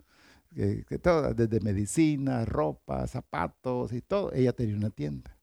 [0.55, 5.37] que, todo, desde medicina, ropa, zapatos y todo, ella tenía una tienda.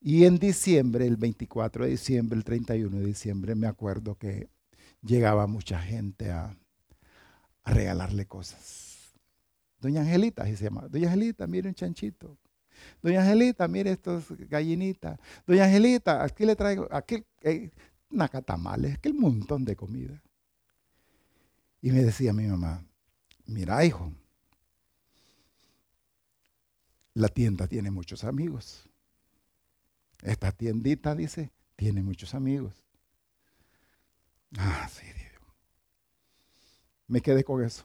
[0.00, 4.48] Y en diciembre, el 24 de diciembre, el 31 de diciembre, me acuerdo que
[5.02, 6.56] llegaba mucha gente a,
[7.64, 8.91] regalarle cosas.
[9.82, 10.86] Doña Angelita, así se llama.
[10.88, 12.38] Doña Angelita, mire un chanchito.
[13.02, 15.18] Doña Angelita, mire estos gallinitas.
[15.44, 17.70] Doña Angelita, aquí le traigo, aquel, eh,
[18.08, 20.22] nacatamales, aquel montón de comida.
[21.80, 22.84] Y me decía mi mamá,
[23.44, 24.12] mira hijo,
[27.14, 28.88] la tienda tiene muchos amigos.
[30.22, 32.84] Esta tiendita, dice, tiene muchos amigos.
[34.56, 35.42] Ah, sí, Dios.
[37.08, 37.84] Me quedé con eso.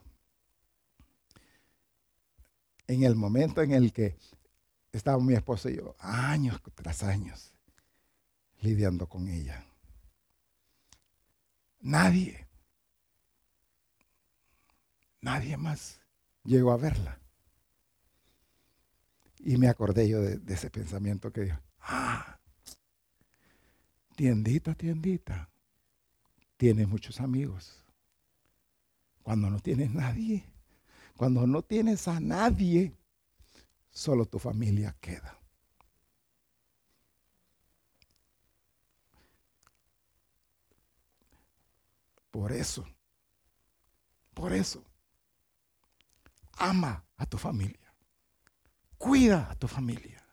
[2.88, 4.18] En el momento en el que
[4.92, 7.54] estaba mi esposa y yo, años tras años,
[8.62, 9.66] lidiando con ella.
[11.82, 12.48] Nadie,
[15.22, 16.00] nadie más
[16.44, 17.20] llegó a verla.
[19.40, 22.40] Y me acordé yo de, de ese pensamiento que dijo, Ah,
[24.16, 25.50] tiendita, tiendita,
[26.58, 27.86] tienes muchos amigos.
[29.24, 30.44] Cuando no tienes nadie,
[31.18, 32.95] cuando no tienes a nadie,
[33.89, 35.38] solo tu familia queda.
[42.30, 42.86] Por eso,
[44.36, 44.84] por eso,
[46.53, 47.91] ama a tu familia.
[48.99, 50.24] Cuida a tu familia.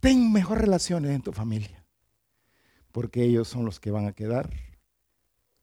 [0.00, 1.86] Ten mejores relaciones en tu familia.
[2.92, 4.50] Porque ellos son los que van a quedar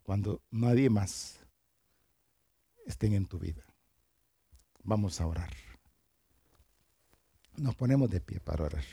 [0.02, 1.41] cuando nadie más
[2.86, 3.64] estén en tu vida.
[4.84, 5.54] Vamos a orar.
[7.58, 8.84] Nos ponemos de pie para orar.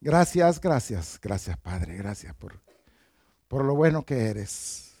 [0.00, 2.62] Gracias, gracias, gracias Padre, gracias por,
[3.48, 4.94] por lo bueno que eres.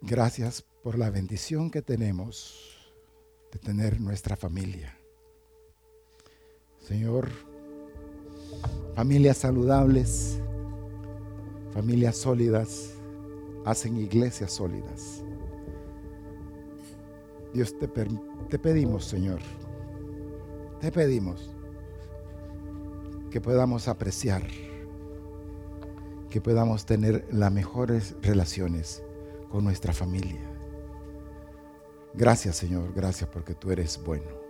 [0.00, 2.92] Gracias por la bendición que tenemos
[3.52, 4.96] de tener nuestra familia.
[6.86, 7.28] Señor,
[8.94, 10.40] familias saludables,
[11.72, 12.92] familias sólidas,
[13.64, 15.24] hacen iglesias sólidas.
[17.52, 19.40] Dios te, te pedimos, Señor,
[20.80, 21.50] te pedimos
[23.32, 24.44] que podamos apreciar,
[26.30, 29.02] que podamos tener las mejores relaciones
[29.50, 30.40] con nuestra familia.
[32.14, 34.45] Gracias Señor, gracias porque tú eres bueno.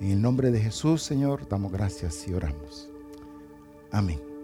[0.00, 2.88] En el nombre de Jesús, Señor, damos gracias y oramos.
[3.90, 4.35] Amén.